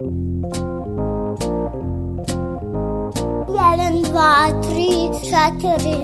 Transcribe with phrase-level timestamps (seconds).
[0.00, 0.14] Jedan,
[4.02, 5.98] dva, tri, četiri.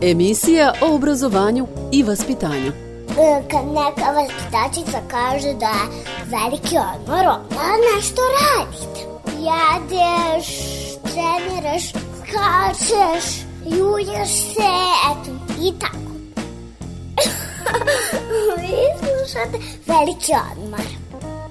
[0.00, 2.72] Emisija o obrazovanju i vaspitanju.
[3.18, 5.88] E, Kad neka vaspitačica kaže da je
[6.24, 9.00] veliki odmor, onda nešto radite.
[9.38, 10.46] Jedeš,
[11.02, 13.24] treniraš, skačeš,
[13.64, 14.72] julješ se,
[15.10, 15.30] eto,
[15.62, 16.05] i tako.
[18.60, 20.86] Vi slušate veliki odmor.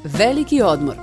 [0.04, 0.96] Veliki odmor.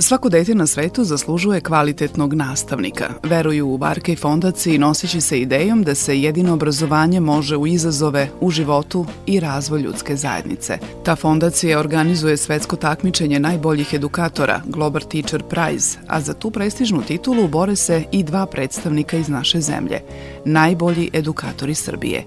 [0.00, 3.08] Svako dete na svetu zaslužuje kvalitetnog nastavnika.
[3.22, 8.50] Veruju u Barkej fondaciji noseći se idejom da se jedino obrazovanje može u izazove u
[8.50, 10.78] životu i razvoj ljudske zajednice.
[11.04, 17.48] Ta fondacija organizuje svetsko takmičenje najboljih edukatora, Global Teacher Prize, a za tu prestižnu titulu
[17.48, 20.00] bore se i dva predstavnika iz naše zemlje,
[20.44, 22.24] najbolji edukatori Srbije.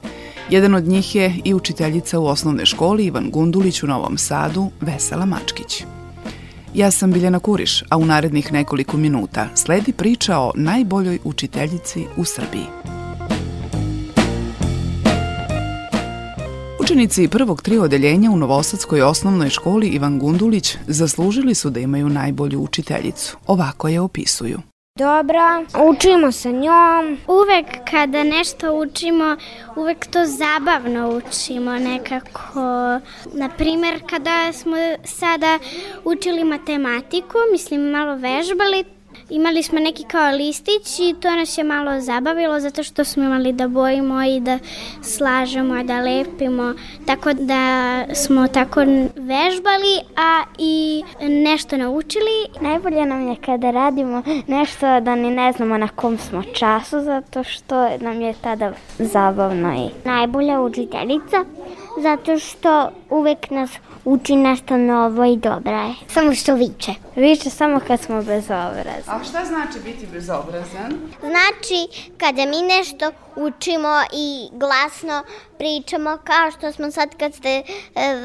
[0.50, 5.26] Jedan od njih je i učiteljica u osnovnoj školi Ivan Gundulić u Novom Sadu, Vesela
[5.26, 5.84] Mačkić.
[6.74, 12.26] Ja sam Biljana Kuriš, a u narednih nekoliko minuta sledi priča o najboljoj učiteljici u
[12.26, 12.66] Srbiji.
[16.80, 22.60] Učenici prvog tri odeljenja u Novosadskoj osnovnoj školi Ivan Gundulić zaslužili su da imaju najbolju
[22.60, 23.38] učiteljicu.
[23.48, 24.71] Ovako je opisuju.
[24.96, 27.18] Dobra, učimo sa njom.
[27.28, 29.38] Uvek kada nešto učimo,
[29.76, 32.60] uvek to zabavno učimo nekako.
[33.34, 35.60] Na primer, kada smo sada
[36.04, 38.84] učili matematiku, mislim malo vežbali,
[39.32, 43.54] Imali smo neki kao listić i to nas je malo zabavilo zato što smo imali
[43.54, 44.60] da bojimo i da
[45.02, 46.74] slažemo, da lepimo,
[47.06, 48.80] tako da smo tako
[49.16, 52.62] vežbali, a i nešto naučili.
[52.62, 57.44] Najbolje nam je kada radimo nešto da ni ne znamo na kom smo času, zato
[57.44, 61.46] što nam je tada zabavno i najbolja učiteljica,
[61.98, 63.72] zato što uvek nas
[64.06, 65.94] uči nešto novo i dobra je.
[66.08, 66.92] Samo što viče.
[67.16, 69.08] Viče samo kad smo bezobrazni.
[69.08, 70.94] A šta znači biti bezobrazan?
[71.20, 75.24] Znači, kada mi nešto učimo i glasno
[75.58, 77.64] pričamo, kao što smo sad kad ste e,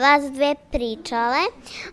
[0.01, 1.43] vas dve pričale,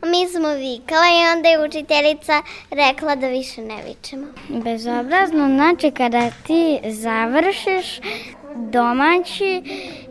[0.01, 4.25] mi smo vikale i onda je učiteljica rekla da više ne vičemo.
[4.49, 7.99] Bezobrazno znači kada ti završiš
[8.55, 9.61] domaći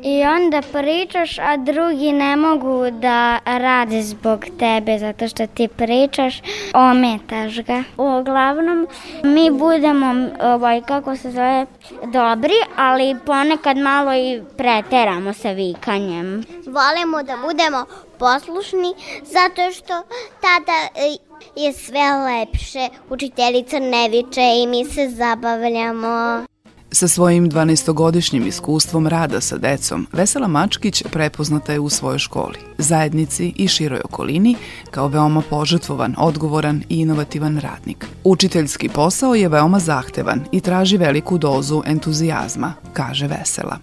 [0.02, 6.42] i onda pričaš, a drugi ne mogu da rade zbog tebe zato što ti pričaš,
[6.74, 7.82] ometaš ga.
[7.96, 8.86] Uglavnom,
[9.24, 11.66] mi budemo, ovaj, kako se zove,
[12.12, 16.44] dobri, ali ponekad malo i preteramo sa vikanjem.
[16.66, 17.84] Volimo da budemo
[18.18, 20.02] poslušni zato što
[20.40, 21.16] tada e,
[21.56, 26.51] je sve lepše, učiteljica ne viče i mi se zabavljamo.
[26.94, 33.52] Sa svojim 12-godišnjim iskustvom rada sa decom, Vesela Mačkić prepoznata je u svojoj školi, zajednici
[33.56, 34.56] i široj okolini
[34.90, 38.06] kao veoma požrtvovan, odgovoran i inovativan radnik.
[38.24, 43.78] Učiteljski posao je veoma zahtevan i traži veliku dozu entuzijazma, kaže Vesela.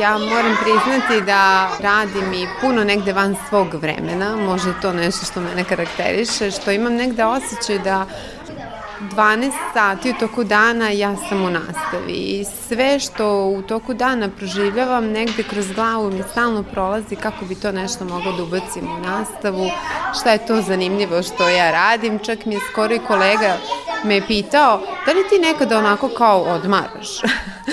[0.00, 5.40] Ja moram priznati da radim i puno negde van svog vremena, možda to nešto što
[5.40, 8.06] mene karakteriše, što imam negde osjećaj da
[9.00, 14.28] 12 sati u toku dana ja sam u nastavi i sve što u toku dana
[14.28, 19.00] proživljavam negde kroz glavu mi stalno prolazi kako bi to nešto moglo da ubacim u
[19.00, 19.70] nastavu,
[20.20, 23.56] šta je to zanimljivo što ja radim, čak mi je skoro i kolega
[24.04, 27.08] me je pitao da li ti nekada onako kao odmaraš?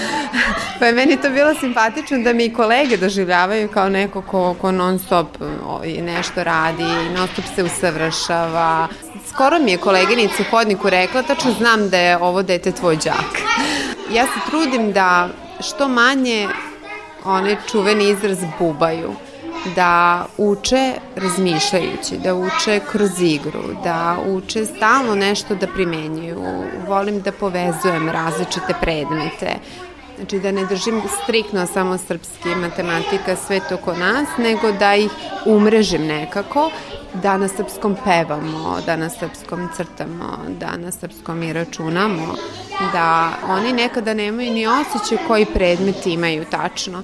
[0.80, 4.72] pa je meni to bilo simpatično da mi i kolege doživljavaju kao neko ko, ko
[4.72, 5.28] non stop
[6.02, 6.84] nešto radi,
[7.18, 8.88] non stop se usavršava.
[9.30, 13.42] Skoro mi je koleginica u hodniku rekla, tačno znam da je ovo dete tvoj đak.
[14.14, 16.48] ja se trudim da što manje
[17.24, 19.14] one čuveni izraz bubaju
[19.76, 26.44] da uče razmišljajući, da uče kroz igru, da uče stalno nešto da primenjuju.
[26.88, 29.56] Volim da povezujem različite predmete.
[30.16, 35.12] Znači da ne držim striktno samo srpski matematika sve to oko nas, nego da ih
[35.46, 36.72] umrežim nekako,
[37.14, 42.36] da na srpskom pevamo, da na srpskom crtamo, da na srpskom i računamo,
[42.94, 47.04] da oni nekada nemaju ni osjećaj koji predmet imaju tačno.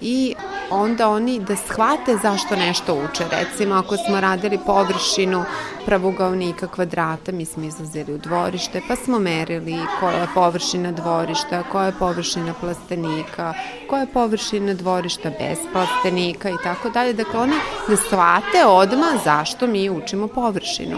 [0.00, 0.34] I
[0.70, 3.24] onda oni da shvate zašto nešto uče.
[3.30, 5.44] Recimo, ako smo radili površinu
[5.86, 11.86] pravogaonika kvadrata, mi smo izlazili u dvorište, pa smo merili koja je površina dvorišta, koja
[11.86, 13.54] je površina plastenika,
[13.90, 17.12] koja je površina dvorišta bez plastenika i tako dalje.
[17.12, 17.54] Dakle, oni
[17.88, 20.96] da shvate odma zašto mi učimo površinu.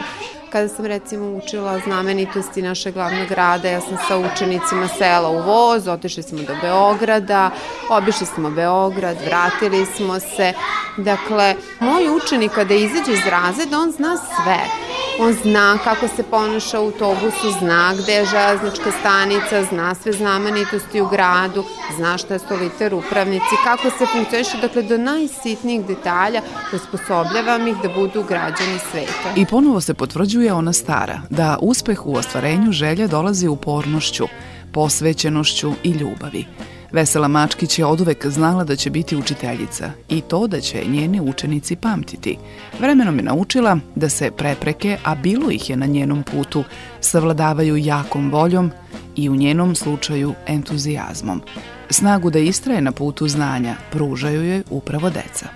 [0.52, 5.88] Kada sam recimo učila znamenitosti našeg glavnog grada, ja sam sa učenicima sela u voz,
[5.88, 7.50] otišli smo do Beograda,
[7.90, 10.52] obišli smo Beograd, vratili smo se.
[10.96, 14.89] Dakle, moj učenik kada izađe iz razreda, on zna sve.
[15.22, 21.08] On zna kako se ponaša autobusu, zna gde je železnička stanica, zna sve znamenitosti u
[21.08, 21.64] gradu,
[21.96, 26.42] zna šta je soliter upravnici, kako se funkcioniše, dakle do najsitnijih detalja
[26.74, 29.32] osposobljavam ih da budu građani sveta.
[29.36, 34.24] I ponovo se potvrđuje ona stara, da uspeh u ostvarenju želje dolazi upornošću,
[34.72, 36.46] posvećenošću i ljubavi.
[36.92, 41.76] Vesela Mačkić je oduvek znala da će biti učiteljica i to da će njeni učenici
[41.76, 42.38] pamtiti.
[42.78, 46.64] Vremenom je naučila da se prepreke, a bilo ih je na njenom putu,
[47.00, 48.70] savladavaju jakom voljom
[49.16, 51.42] i u njenom slučaju entuzijazmom.
[51.90, 55.46] Snagu da istraje na putu znanja pružaju joj upravo deca.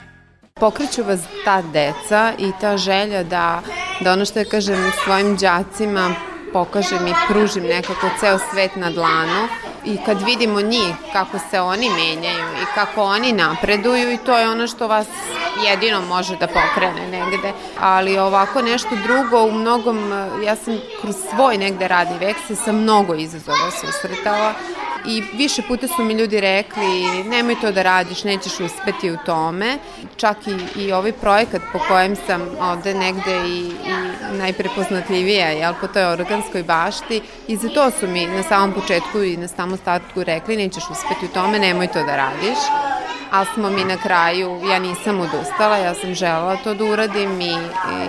[0.60, 3.62] Pokreću vas ta deca i ta želja da,
[4.00, 6.14] da ono što ja kažem svojim đacima
[6.52, 9.48] pokažem i pružim nekako ceo svet na dlanu
[9.84, 14.50] i kad vidimo njih, kako se oni menjaju i kako oni napreduju i to je
[14.50, 15.06] ono što vas
[15.66, 17.52] jedino može da pokrene negde.
[17.80, 22.72] Ali ovako nešto drugo u mnogom, ja sam kroz svoj negde radni vek se sa
[22.72, 24.54] mnogo izazova susretala
[25.06, 29.78] i više puta su mi ljudi rekli nemoj to da radiš, nećeš uspeti u tome.
[30.16, 35.86] Čak i, i ovaj projekat po kojem sam ovde negde i, i najprepoznatljivija, jel, po
[35.86, 40.24] toj organskoj bašti i za to su mi na samom početku i na samom startu
[40.24, 42.58] rekli nećeš uspeti u tome, nemoj to da radiš
[43.30, 47.54] ali smo mi na kraju, ja nisam odustala, ja sam želela to da uradim i,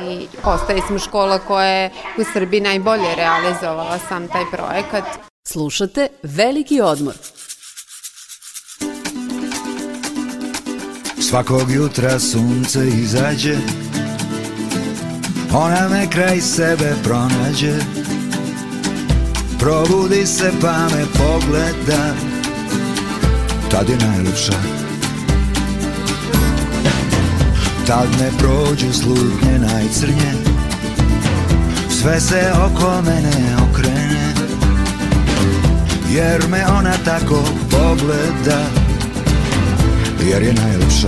[0.09, 5.34] i postali smo škola koja je u Srbiji najbolje realizovala sam taj projekat.
[5.47, 7.13] Slušate Veliki odmor.
[11.19, 13.57] Svakog jutra sunce izađe
[15.53, 17.74] Ona me kraj sebe pronađe.
[19.59, 22.13] Probudi se pa me pogleda
[23.71, 24.59] Tad je najlepša.
[27.88, 30.33] Tad me prođu slutnje najcrnje
[31.89, 34.04] Sve se oko mene okrene
[36.15, 38.62] Jer me ona tako pogleda
[40.31, 41.07] Jer je najlepša.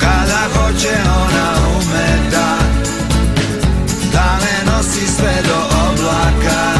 [0.00, 2.58] Kada hoće ona ume da
[4.12, 5.56] Da me nosi sve do
[5.88, 6.72] oblaka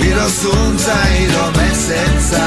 [0.00, 2.46] I do sunca i do meseca.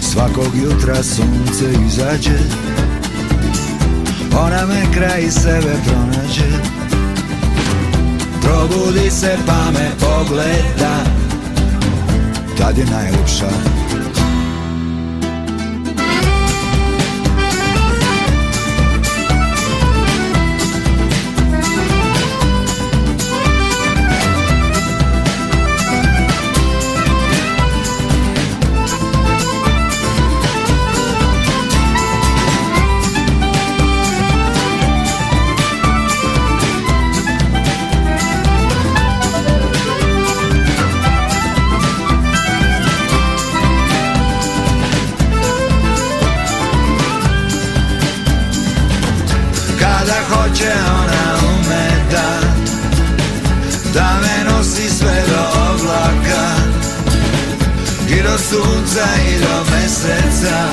[0.00, 2.38] Svakog jutra sunce izađe
[4.38, 6.50] Ona me kraj sebe pronađe.
[8.42, 11.04] Probudi se pa me pogleda.
[12.58, 13.83] Tad je najlepša
[50.64, 51.88] Hoće ona ume
[53.94, 56.44] da me nosi sve do oblaka
[58.08, 60.68] I do sunca i do meseca.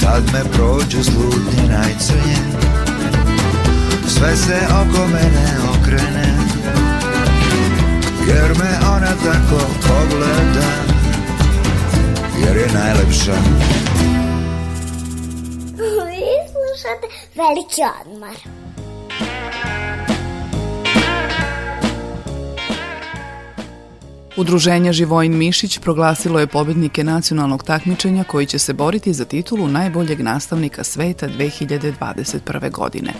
[0.00, 2.36] Tad me prođe slutnje najcrnje
[4.08, 6.34] Sve se oko mene okrene
[8.28, 10.89] Jer me ona tako pogleda
[13.30, 13.70] najlepša.
[16.06, 18.60] Vi slušate Veliki odmor.
[24.36, 30.20] Udruženje Živojin Mišić proglasilo je pobednike nacionalnog takmičenja koji će se boriti za titulu najboljeg
[30.20, 32.70] nastavnika sveta 2021.
[32.70, 33.12] godine.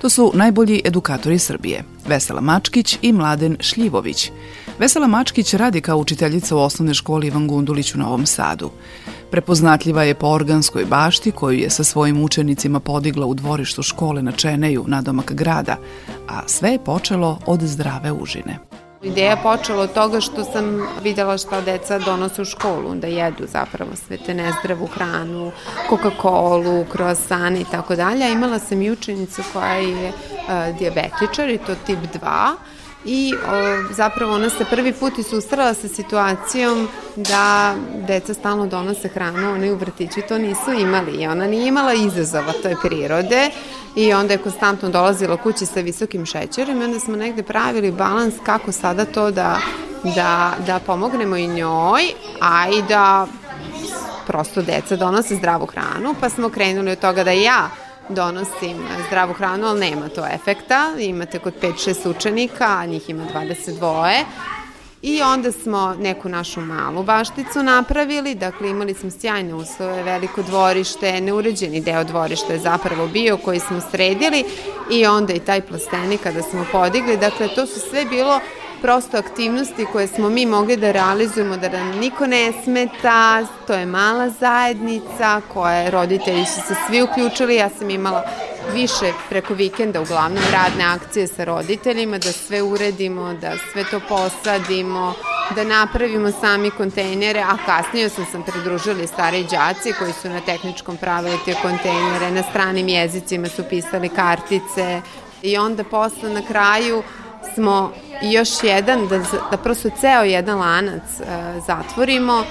[0.00, 4.30] To su najbolji edukatori Srbije, Vesela Mačkić i Mladen Šljivović.
[4.78, 8.70] Vesela Mačkić radi kao učiteljica u osnovnoj školi Ivan Gundulić u Novom Sadu.
[9.30, 14.32] Prepoznatljiva je po organskoj bašti koju je sa svojim učenicima podigla u dvorištu škole na
[14.32, 15.76] Čeneju, na domak grada,
[16.28, 18.58] a sve je počelo od zdrave užine.
[19.02, 23.90] Ideja počela od toga što sam videla šta deca donose u školu, da jedu zapravo
[24.06, 25.52] sve te nezdravu hranu,
[25.90, 28.32] Coca-Colu, croissane i tako dalje.
[28.32, 32.54] Imala sam i učenicu koja je uh, diabetičar i to tip 2
[33.04, 37.74] i o, zapravo ona se prvi put i susrela sa situacijom da
[38.06, 42.52] deca stalno donose hranu, oni u vrtiću to nisu imali i ona nije imala izazova
[42.62, 43.50] toj prirode.
[43.96, 48.34] I onda je konstantno dolazila kući sa visokim šećerom i onda smo negde pravili balans
[48.44, 49.58] kako sada to da,
[50.04, 52.02] da, da pomognemo i njoj,
[52.40, 53.26] a i da
[54.26, 57.70] prosto deca donose zdravu hranu, pa smo krenuli od toga da ja
[58.10, 58.76] donosim
[59.06, 60.92] zdravu hranu, ali nema to efekta.
[60.98, 64.24] Imate kod 5-6 učenika, a njih ima 22.
[65.02, 71.20] I onda smo neku našu malu bašticu napravili, dakle imali smo sjajne uslove, veliko dvorište,
[71.20, 74.44] neuređeni deo dvorišta je zapravo bio koji smo sredili
[74.90, 78.40] i onda i taj plastenik kada smo podigli, dakle to su sve bilo
[78.82, 83.86] prosto aktivnosti koje smo mi mogli da realizujemo, da nam niko ne smeta, to je
[83.86, 88.24] mala zajednica koje roditelji su se svi uključili, ja sam imala
[88.74, 95.14] više preko vikenda uglavnom radne akcije sa roditeljima, da sve uredimo, da sve to posadimo,
[95.54, 100.96] da napravimo sami kontejnere, a kasnije sam sam pridružili stari đaci koji su na tehničkom
[100.96, 105.02] pravili te kontejnere, na stranim jezicima su pisali kartice.
[105.42, 107.02] I onda posle na kraju
[107.54, 107.92] smo
[108.22, 109.18] još jedan, da,
[109.50, 111.24] da prosto ceo jedan lanac e,
[111.66, 112.44] zatvorimo,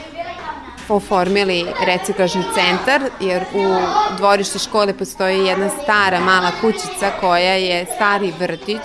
[0.90, 3.76] oformili reciklažni centar, jer u
[4.18, 8.82] dvorište škole postoji jedna stara mala kućica koja je stari vrtić,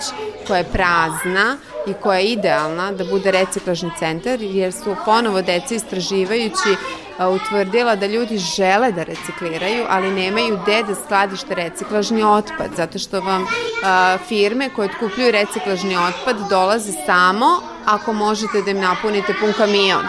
[0.47, 1.57] koja je prazna
[1.87, 6.75] i koja je idealna da bude reciklažni centar, jer su ponovo deca istraživajući
[7.19, 13.21] utvrdila da ljudi žele da recikliraju, ali nemaju gde da skladište reciklažni otpad, zato što
[13.21, 13.45] vam
[13.83, 17.45] a, firme koje otkupljuju reciklažni otpad dolaze samo
[17.85, 20.07] ako možete da im napunite pun kamion.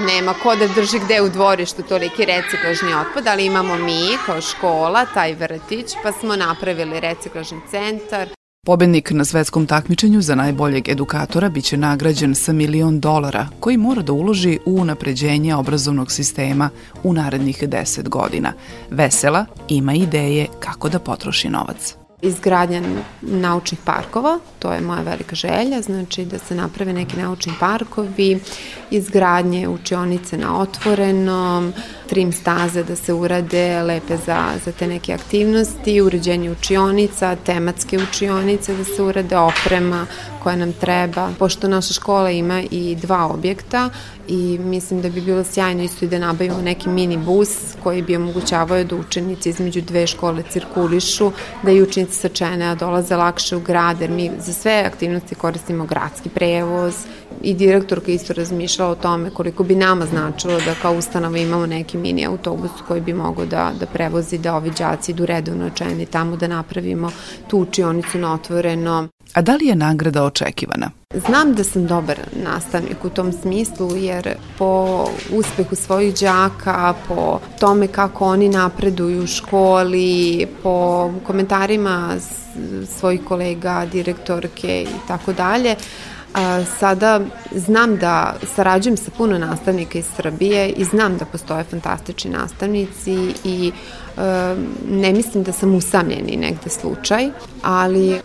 [0.00, 5.06] Nema ko da drži gde u dvorištu toliki reciklažni otpad, ali imamo mi kao škola,
[5.14, 8.43] taj vrtić, pa smo napravili reciklažni centar.
[8.64, 14.12] Pobednik na svetskom takmičenju za najboljeg edukatora biće nagrađen sa milion dolara koji mora da
[14.12, 16.70] uloži u unapređenje obrazovnog sistema
[17.02, 18.52] u narednih 10 godina.
[18.90, 22.82] Vesela ima ideje kako da potroši novac izgradnja
[23.22, 28.40] naučnih parkova, to je moja velika želja, znači da se naprave neki naučni parkovi,
[28.90, 31.72] izgradnje učionice na otvorenom,
[32.06, 38.74] trim staze da se urade lepe za, za te neke aktivnosti, uređenje učionica, tematske učionice
[38.74, 40.06] da se urade, oprema
[40.42, 41.28] koja nam treba.
[41.38, 43.90] Pošto naša škola ima i dva objekta
[44.28, 47.48] i mislim da bi bilo sjajno isto i da nabavimo neki mini bus
[47.82, 53.16] koji bi omogućavao da učenici između dve škole cirkulišu, da i učenici sa Čenea dolaze
[53.16, 56.94] lakše u grad, jer mi za sve aktivnosti koristimo gradski prevoz
[57.42, 61.98] i direktorka isto razmišljala o tome koliko bi nama značilo da kao ustanova imamo neki
[61.98, 66.36] mini autobus koji bi mogao da, da prevozi da ovi džaci idu redovno čeni tamo
[66.36, 67.10] da napravimo
[67.48, 69.08] tu učionicu na otvoreno.
[69.32, 70.90] A da li je nagrada očekivana?
[71.26, 77.86] Znam da sam dobar nastavnik u tom smislu jer po uspehu svojih đaka, po tome
[77.86, 82.14] kako oni napreduju u školi, po komentarima
[82.98, 85.76] svojih kolega, direktorke i tako dalje,
[86.78, 87.20] sada
[87.54, 93.72] znam da sarađujem sa puno nastavnika iz Srbije i znam da postoje fantastični nastavnici i
[94.16, 94.56] e,
[94.90, 97.30] ne mislim da sam usamljeni negde slučaj,
[97.62, 98.20] ali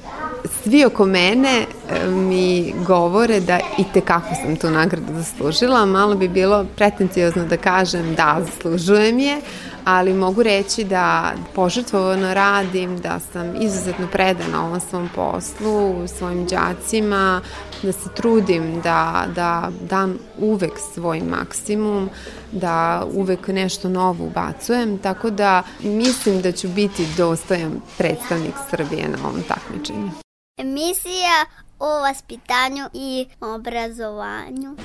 [0.64, 6.28] svi oko mene e, mi govore da i tekako sam tu nagradu zaslužila, malo bi
[6.28, 9.42] bilo pretencijozno da kažem da zaslužujem je,
[9.86, 17.42] ali mogu reći da požrtvovano radim, da sam izuzetno predana ovom svom poslu, svojim đacima,
[17.84, 22.10] da se trudim da, da dam uvek svoj maksimum,
[22.52, 29.18] da uvek nešto novo ubacujem, tako da mislim da ću biti dostojan predstavnik Srbije na
[29.28, 30.29] ovom takmičenju.
[30.60, 31.46] Emisija
[31.80, 34.76] o vaspitanju i obrazovanju.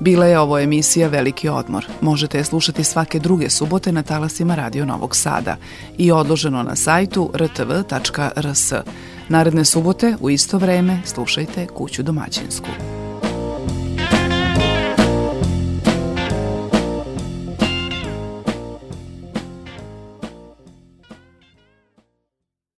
[0.00, 1.86] Bila je ovo emisija Veliki odmor.
[2.00, 5.56] Možete je slušati svake druge subote na talasima Radio Novog Sada
[5.98, 8.72] i odloženo na sajtu rtv.rs.
[9.28, 12.68] Naredne subote u isto vreme slušajte Kuću domaćinsku.